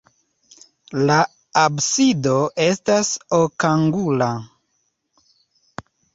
[1.09, 1.17] La
[1.63, 2.33] absido
[2.65, 4.33] estas okangula.